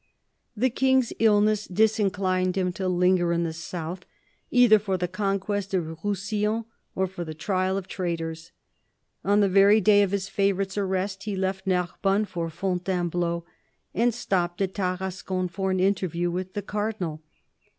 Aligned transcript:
The 0.57 0.71
King's 0.71 1.13
illness 1.19 1.67
disinclined 1.67 2.55
him 2.57 2.73
to 2.73 2.87
linger 2.87 3.31
in 3.31 3.43
the 3.43 3.53
south, 3.53 4.03
either 4.49 4.79
for 4.79 4.97
the 4.97 5.07
conquest 5.07 5.75
of 5.75 6.03
Roussillon 6.03 6.65
or 6.95 7.05
for 7.05 7.23
the 7.23 7.35
trial 7.35 7.77
of 7.77 7.87
traitors. 7.87 8.51
On 9.23 9.41
the 9.41 9.47
very 9.47 9.79
day 9.79 10.01
of 10.01 10.09
his 10.09 10.27
favourite's 10.27 10.75
arrest 10.75 11.25
he 11.25 11.35
left 11.35 11.67
Narbonne 11.67 12.25
for 12.25 12.49
Fontainebleau, 12.49 13.45
and 13.93 14.11
stopped 14.11 14.59
at 14.63 14.73
Tarascon 14.73 15.47
for 15.47 15.69
an 15.69 15.79
interview 15.79 16.31
with 16.31 16.53
the 16.55 16.63
Cardinal. 16.63 17.21